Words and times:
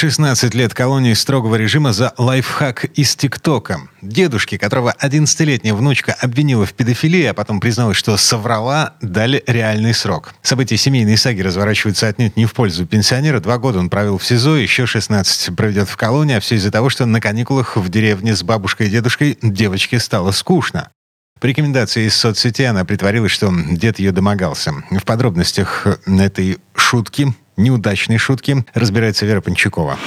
16 0.00 0.54
лет 0.54 0.72
колонии 0.72 1.12
строгого 1.12 1.56
режима 1.56 1.92
за 1.92 2.14
лайфхак 2.16 2.86
из 2.86 3.14
ТикТока. 3.16 3.82
Дедушке, 4.00 4.58
которого 4.58 4.94
11-летняя 4.98 5.74
внучка 5.74 6.16
обвинила 6.18 6.64
в 6.64 6.72
педофилии, 6.72 7.24
а 7.24 7.34
потом 7.34 7.60
призналась, 7.60 7.98
что 7.98 8.16
соврала, 8.16 8.94
дали 9.02 9.44
реальный 9.46 9.92
срок. 9.92 10.34
События 10.40 10.78
семейной 10.78 11.18
саги 11.18 11.42
разворачиваются 11.42 12.08
отнюдь 12.08 12.38
не 12.38 12.46
в 12.46 12.54
пользу 12.54 12.86
пенсионера. 12.86 13.40
Два 13.40 13.58
года 13.58 13.78
он 13.78 13.90
провел 13.90 14.16
в 14.16 14.24
СИЗО, 14.24 14.56
еще 14.56 14.86
16 14.86 15.54
проведет 15.54 15.86
в 15.90 15.98
колонии, 15.98 16.36
а 16.36 16.40
все 16.40 16.54
из-за 16.54 16.70
того, 16.70 16.88
что 16.88 17.04
на 17.04 17.20
каникулах 17.20 17.76
в 17.76 17.86
деревне 17.90 18.34
с 18.34 18.42
бабушкой 18.42 18.86
и 18.86 18.90
дедушкой 18.90 19.36
девочке 19.42 20.00
стало 20.00 20.30
скучно. 20.30 20.88
По 21.40 21.46
рекомендации 21.46 22.06
из 22.06 22.16
соцсети 22.16 22.62
она 22.62 22.86
притворилась, 22.86 23.32
что 23.32 23.52
дед 23.70 23.98
ее 23.98 24.12
домогался. 24.12 24.72
В 24.90 25.04
подробностях 25.04 25.86
этой 26.06 26.56
шутки 26.74 27.34
неудачной 27.56 28.18
шутки 28.18 28.64
разбирается 28.74 29.26
Вера 29.26 29.40
Панчакова. 29.40 29.98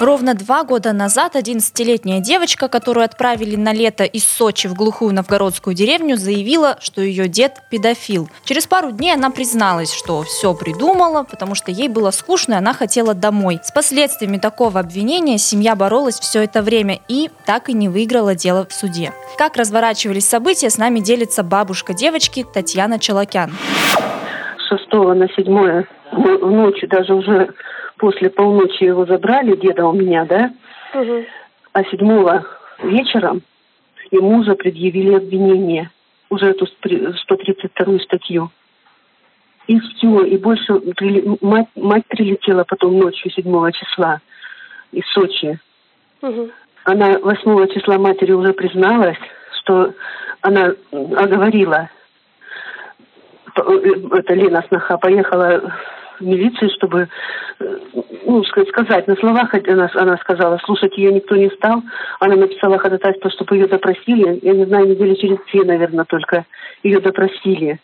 Ровно 0.00 0.34
два 0.34 0.62
года 0.62 0.92
назад 0.92 1.34
11-летняя 1.34 2.20
девочка, 2.20 2.68
которую 2.68 3.04
отправили 3.04 3.56
на 3.56 3.72
лето 3.72 4.04
из 4.04 4.24
Сочи 4.24 4.68
в 4.68 4.74
глухую 4.74 5.12
новгородскую 5.12 5.74
деревню, 5.74 6.16
заявила, 6.16 6.78
что 6.80 7.02
ее 7.02 7.26
дед 7.26 7.62
педофил. 7.68 8.30
Через 8.44 8.68
пару 8.68 8.92
дней 8.92 9.14
она 9.14 9.30
призналась, 9.30 9.92
что 9.92 10.22
все 10.22 10.54
придумала, 10.54 11.24
потому 11.24 11.56
что 11.56 11.72
ей 11.72 11.88
было 11.88 12.12
скучно, 12.12 12.54
и 12.54 12.58
она 12.58 12.74
хотела 12.74 13.12
домой. 13.12 13.58
С 13.64 13.72
последствиями 13.72 14.38
такого 14.38 14.78
обвинения 14.78 15.36
семья 15.36 15.74
боролась 15.74 16.20
все 16.20 16.44
это 16.44 16.62
время 16.62 17.00
и 17.08 17.28
так 17.44 17.68
и 17.68 17.72
не 17.72 17.88
выиграла 17.88 18.36
дело 18.36 18.66
в 18.66 18.72
суде. 18.72 19.12
Как 19.36 19.56
разворачивались 19.56 20.28
события, 20.28 20.70
с 20.70 20.78
нами 20.78 21.00
делится 21.00 21.42
бабушка 21.42 21.92
девочки 21.92 22.46
Татьяна 22.54 23.00
Челокян. 23.00 23.52
6 24.68 24.92
на 24.92 25.28
7 25.28 25.84
в 26.12 26.50
ночью, 26.50 26.88
даже 26.88 27.14
уже 27.14 27.48
после 27.96 28.30
полночи 28.30 28.84
его 28.84 29.06
забрали, 29.06 29.56
деда 29.56 29.86
у 29.86 29.92
меня, 29.92 30.24
да? 30.24 30.50
Угу. 30.94 31.24
А 31.72 31.84
седьмого 31.84 32.46
вечером 32.82 33.42
ему 34.10 34.38
уже 34.38 34.54
предъявили 34.54 35.14
обвинение, 35.14 35.90
уже 36.30 36.46
эту 36.46 36.66
132 36.66 37.98
статью. 38.00 38.50
И 39.66 39.78
все, 39.80 40.22
и 40.22 40.38
больше 40.38 40.80
мать, 41.42 41.68
мать 41.76 42.06
прилетела 42.08 42.64
потом 42.64 42.98
ночью 42.98 43.30
7 43.30 43.70
числа 43.72 44.20
из 44.92 45.04
Сочи. 45.12 45.58
Угу. 46.22 46.50
Она 46.84 47.18
8 47.18 47.66
числа 47.74 47.98
матери 47.98 48.32
уже 48.32 48.54
призналась, 48.54 49.18
что 49.60 49.92
она 50.40 50.72
оговорила, 50.92 51.90
это 53.58 54.34
Лена 54.34 54.64
Сноха 54.68 54.98
поехала 54.98 55.72
в 56.18 56.24
милицию, 56.24 56.70
чтобы 56.70 57.08
э, 57.60 57.76
ну, 58.26 58.44
сказать, 58.44 59.06
на 59.06 59.16
словах 59.16 59.54
она, 59.54 59.90
она 59.94 60.16
сказала, 60.18 60.58
слушать 60.64 60.96
ее 60.96 61.12
никто 61.12 61.36
не 61.36 61.50
стал. 61.50 61.82
Она 62.20 62.36
написала 62.36 62.78
ходатайство, 62.78 63.30
чтобы 63.30 63.56
ее 63.56 63.66
допросили. 63.66 64.38
Я 64.42 64.54
не 64.54 64.64
знаю, 64.64 64.88
недели 64.88 65.14
через 65.14 65.38
две, 65.52 65.64
наверное, 65.64 66.04
только 66.04 66.44
ее 66.82 67.00
допросили. 67.00 67.78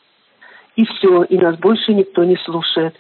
И 0.77 0.84
все, 0.84 1.22
и 1.25 1.39
нас 1.39 1.56
больше 1.58 1.92
никто 1.94 2.25
не 2.25 2.36
слушает. 2.44 2.94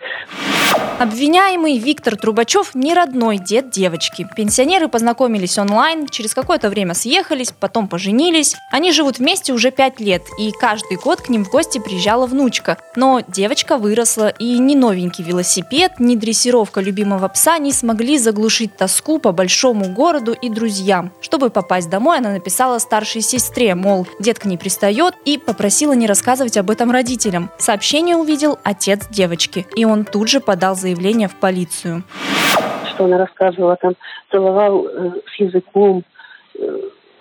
Обвиняемый 1.00 1.78
Виктор 1.78 2.16
Трубачев 2.16 2.74
не 2.76 2.94
родной 2.94 3.38
дед 3.38 3.70
девочки. 3.70 4.28
Пенсионеры 4.36 4.86
познакомились 4.86 5.58
онлайн, 5.58 6.06
через 6.06 6.34
какое-то 6.34 6.70
время 6.70 6.94
съехались, 6.94 7.50
потом 7.50 7.88
поженились. 7.88 8.54
Они 8.70 8.92
живут 8.92 9.18
вместе 9.18 9.52
уже 9.52 9.72
пять 9.72 9.98
лет, 9.98 10.22
и 10.38 10.52
каждый 10.52 10.96
год 10.98 11.20
к 11.20 11.28
ним 11.28 11.44
в 11.44 11.50
гости 11.50 11.80
приезжала 11.80 12.26
внучка. 12.26 12.78
Но 12.94 13.22
девочка 13.26 13.76
выросла, 13.76 14.28
и 14.28 14.56
ни 14.58 14.76
новенький 14.76 15.24
велосипед, 15.24 15.94
ни 15.98 16.14
дрессировка 16.14 16.80
любимого 16.80 17.26
пса 17.26 17.58
не 17.58 17.72
смогли 17.72 18.16
заглушить 18.16 18.76
тоску 18.76 19.18
по 19.18 19.32
большому 19.32 19.86
городу 19.86 20.32
и 20.32 20.48
друзьям. 20.48 21.10
Чтобы 21.20 21.50
попасть 21.50 21.90
домой, 21.90 22.18
она 22.18 22.30
написала 22.30 22.78
старшей 22.78 23.20
сестре, 23.20 23.74
мол, 23.74 24.06
дед 24.20 24.38
к 24.38 24.44
ней 24.44 24.58
пристает, 24.58 25.14
и 25.24 25.38
попросила 25.38 25.92
не 25.92 26.06
рассказывать 26.06 26.56
об 26.56 26.70
этом 26.70 26.92
родителям. 26.92 27.50
Сообщение 27.64 28.14
увидел 28.14 28.58
отец 28.62 29.08
девочки, 29.08 29.64
и 29.74 29.86
он 29.86 30.04
тут 30.04 30.28
же 30.28 30.40
подал 30.40 30.74
заявление 30.74 31.28
в 31.28 31.40
полицию. 31.40 32.02
Что 32.90 33.06
она 33.06 33.16
рассказывала, 33.16 33.74
там 33.76 33.94
целовал 34.30 34.86
э, 34.86 35.12
с 35.34 35.40
языком, 35.40 36.04
э, 36.58 36.80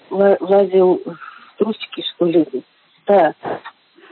лазил 0.10 1.02
в 1.06 1.58
трусики, 1.58 2.04
что 2.14 2.26
ли. 2.26 2.46
Да, 3.08 3.34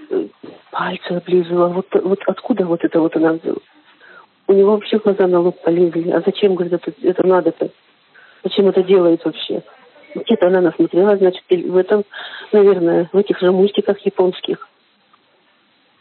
э, 0.10 0.28
пальцы 0.72 1.12
облизывала. 1.12 1.68
Вот, 1.68 1.88
вот 2.02 2.20
откуда 2.26 2.64
вот 2.66 2.86
это 2.86 3.02
вот 3.02 3.14
она 3.18 3.34
взяла? 3.34 3.58
У 4.48 4.54
него 4.54 4.72
вообще 4.72 5.00
глаза 5.00 5.28
на 5.28 5.42
лоб 5.42 5.62
полезли. 5.62 6.12
А 6.12 6.22
зачем, 6.26 6.56
говорит, 6.56 6.72
это, 6.72 6.94
это 7.04 7.28
надо-то? 7.28 7.72
Зачем 8.46 8.70
это 8.70 8.84
делает 8.84 9.26
вообще? 9.26 9.64
Где-то 10.16 10.48
она 10.48 10.62
насмотрела, 10.62 11.18
значит, 11.18 11.44
в 11.50 11.76
этом, 11.76 12.06
наверное, 12.54 13.10
в 13.12 13.18
этих 13.18 13.38
же 13.42 13.52
мультиках 13.52 14.00
японских. 14.06 14.70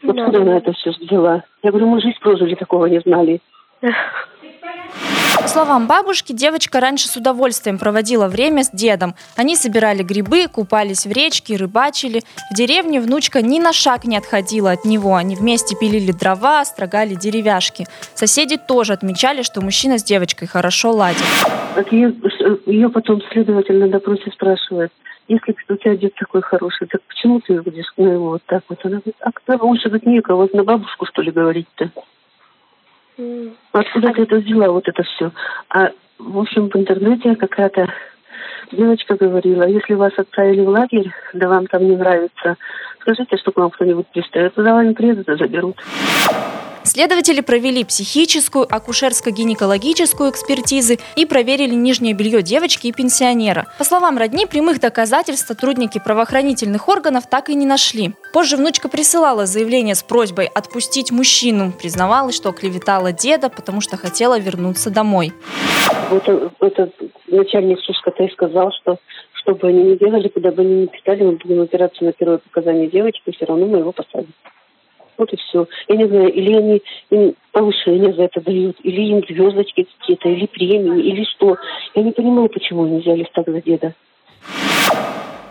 Откуда 0.03 0.31
да. 0.31 0.41
она 0.41 0.57
это 0.57 0.73
все 0.73 0.91
взяла? 0.91 1.43
Я 1.63 1.71
говорю, 1.71 1.87
мы 1.87 2.01
жизнь 2.01 2.17
прожили, 2.19 2.55
такого 2.55 2.85
не 2.87 2.99
знали. 2.99 3.41
По 5.41 5.47
словам 5.47 5.87
бабушки, 5.87 6.33
девочка 6.33 6.79
раньше 6.79 7.07
с 7.07 7.17
удовольствием 7.17 7.79
проводила 7.79 8.27
время 8.27 8.63
с 8.63 8.69
дедом. 8.69 9.15
Они 9.35 9.55
собирали 9.55 10.03
грибы, 10.03 10.47
купались 10.47 11.07
в 11.07 11.11
речке, 11.11 11.55
рыбачили. 11.55 12.21
В 12.51 12.55
деревне 12.55 13.01
внучка 13.01 13.41
ни 13.41 13.59
на 13.59 13.73
шаг 13.73 14.05
не 14.05 14.17
отходила 14.17 14.71
от 14.71 14.85
него. 14.85 15.15
Они 15.15 15.35
вместе 15.35 15.75
пилили 15.75 16.11
дрова, 16.11 16.63
строгали 16.63 17.15
деревяшки. 17.15 17.85
Соседи 18.13 18.57
тоже 18.57 18.93
отмечали, 18.93 19.41
что 19.41 19.61
мужчина 19.61 19.97
с 19.97 20.03
девочкой 20.03 20.47
хорошо 20.47 20.91
ладит. 20.91 21.23
Так 21.73 21.91
ее, 21.91 22.13
ее 22.67 22.89
потом 22.89 23.21
следователь 23.31 23.79
на 23.79 23.87
допросе 23.87 24.29
спрашивает, 24.31 24.91
если 25.27 25.55
у 25.69 25.77
тебя 25.77 25.95
дед 25.95 26.13
такой 26.15 26.41
хороший, 26.41 26.87
так 26.87 27.01
почему 27.07 27.39
ты 27.39 27.59
будешь 27.61 27.91
на 27.97 28.03
ну, 28.03 28.11
его 28.11 28.29
вот 28.29 28.43
так 28.45 28.63
вот? 28.69 28.79
Она 28.83 28.97
говорит, 28.97 29.15
а 29.21 29.31
кто 29.31 29.57
лучше 29.65 29.89
тут 29.89 30.05
некого, 30.05 30.47
на 30.53 30.63
бабушку 30.63 31.07
что 31.07 31.23
ли 31.23 31.31
говорить-то? 31.31 31.89
Mm. 33.21 33.53
Откуда 33.71 34.09
а... 34.09 34.13
ты 34.13 34.23
это 34.23 34.37
взяла, 34.37 34.69
вот 34.69 34.87
это 34.87 35.03
все? 35.03 35.31
А 35.69 35.91
в 36.17 36.39
общем, 36.39 36.69
в 36.69 36.75
интернете 36.75 37.35
какая-то 37.35 37.87
девочка 38.71 39.15
говорила, 39.15 39.63
если 39.63 39.93
вас 39.93 40.13
отправили 40.17 40.61
в 40.61 40.69
лагерь, 40.69 41.11
да 41.33 41.47
вам 41.47 41.67
там 41.67 41.87
не 41.87 41.95
нравится, 41.95 42.57
скажите, 43.01 43.37
что 43.37 43.51
к 43.51 43.57
вам 43.57 43.69
кто-нибудь 43.69 44.07
пристает, 44.07 44.55
тогда 44.55 44.73
вам 44.73 44.93
приедут 44.93 45.29
и 45.29 45.35
заберут. 45.35 45.77
Следователи 46.93 47.39
провели 47.39 47.85
психическую, 47.85 48.65
акушерско-гинекологическую 48.65 50.29
экспертизы 50.29 50.97
и 51.15 51.25
проверили 51.25 51.73
нижнее 51.73 52.13
белье 52.13 52.41
девочки 52.41 52.87
и 52.87 52.91
пенсионера. 52.91 53.67
По 53.77 53.85
словам 53.85 54.17
родни, 54.17 54.45
прямых 54.45 54.81
доказательств 54.81 55.47
сотрудники 55.47 56.01
правоохранительных 56.03 56.89
органов 56.89 57.29
так 57.29 57.47
и 57.47 57.55
не 57.55 57.65
нашли. 57.65 58.11
Позже 58.33 58.57
внучка 58.57 58.89
присылала 58.89 59.45
заявление 59.45 59.95
с 59.95 60.03
просьбой 60.03 60.47
отпустить 60.53 61.11
мужчину. 61.11 61.71
Признавалась, 61.71 62.35
что 62.35 62.51
клеветала 62.51 63.13
деда, 63.13 63.47
потому 63.49 63.79
что 63.79 63.95
хотела 63.95 64.37
вернуться 64.37 64.89
домой. 64.89 65.31
Это, 66.11 66.51
это 66.59 66.91
начальник 67.27 67.79
Сушкотай 67.79 68.29
сказал, 68.31 68.69
что 68.81 68.97
что 69.35 69.55
бы 69.55 69.69
они 69.69 69.83
ни 69.83 69.95
делали, 69.95 70.27
куда 70.27 70.51
бы 70.51 70.61
они 70.61 70.81
ни 70.81 70.85
питали, 70.87 71.23
мы 71.23 71.31
будем 71.37 71.61
опираться 71.61 72.03
на 72.03 72.11
первое 72.11 72.39
показание 72.39 72.89
девочки, 72.89 73.31
все 73.31 73.45
равно 73.45 73.65
мы 73.65 73.77
его 73.77 73.93
посадим. 73.93 74.33
Вот 75.21 75.31
и 75.33 75.37
все. 75.37 75.67
Я 75.87 75.97
не 75.97 76.07
знаю, 76.07 76.33
или 76.33 76.55
они 76.55 76.81
им 77.11 77.35
повышение 77.51 78.11
за 78.13 78.23
это 78.23 78.41
дают, 78.41 78.77
или 78.81 79.01
им 79.01 79.23
звездочки 79.29 79.85
какие-то, 79.99 80.29
или 80.29 80.47
премии, 80.47 81.03
или 81.03 81.23
что. 81.25 81.57
Я 81.93 82.01
не 82.01 82.11
понимаю, 82.11 82.49
почему 82.49 82.85
они 82.85 83.01
взялись 83.01 83.29
так 83.31 83.47
за 83.47 83.61
деда. 83.61 83.93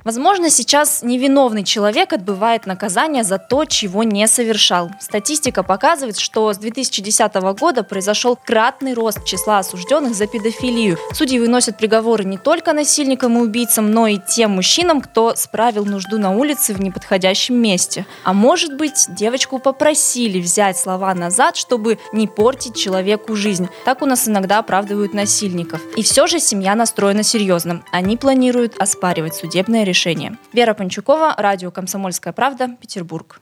Возможно, 0.04 0.48
сейчас 0.48 1.02
невиновный 1.02 1.62
человек 1.62 2.12
отбывает 2.12 2.64
наказание 2.64 3.22
за 3.22 3.38
то, 3.38 3.66
чего 3.66 4.02
не 4.02 4.26
совершал. 4.26 4.90
Статистика 4.98 5.62
показывает, 5.62 6.18
что 6.18 6.52
с 6.52 6.58
2010 6.58 7.34
года 7.58 7.82
произошел 7.82 8.36
кратный 8.36 8.94
рост 8.94 9.24
числа 9.24 9.58
осужденных 9.58 10.14
за 10.14 10.26
педофилию. 10.26 10.96
Судьи 11.12 11.38
выносят 11.38 11.76
приговоры 11.76 12.24
не 12.24 12.38
только 12.38 12.72
насильникам 12.72 13.36
и 13.36 13.42
убийцам, 13.42 13.90
но 13.90 14.06
и 14.06 14.18
тем 14.18 14.52
мужчинам, 14.52 15.02
кто 15.02 15.34
справил 15.36 15.84
нужду 15.84 16.18
на 16.18 16.30
улице 16.30 16.72
в 16.72 16.80
неподходящем 16.80 17.56
месте. 17.56 18.06
А 18.24 18.32
может 18.32 18.76
быть, 18.76 19.06
девочку 19.10 19.58
попросили 19.58 20.40
взять 20.40 20.78
слова 20.78 21.14
назад, 21.14 21.56
чтобы 21.56 21.98
не 22.12 22.26
портить 22.26 22.76
человеку 22.76 23.36
жизнь. 23.36 23.68
Так 23.84 24.00
у 24.00 24.06
нас 24.06 24.26
иногда 24.28 24.60
оправдывают 24.60 25.12
насильников. 25.12 25.80
И 25.96 26.02
все 26.02 26.26
же 26.26 26.40
семья 26.40 26.74
настроена 26.74 27.22
серьезно. 27.22 27.82
Они 27.92 28.16
планируют 28.16 28.80
оспаривать 28.80 29.34
судебное 29.34 29.84
решение. 29.90 30.36
Вера 30.52 30.74
Панчукова, 30.74 31.34
радио 31.36 31.70
«Комсомольская 31.70 32.32
правда», 32.32 32.68
Петербург. 32.80 33.40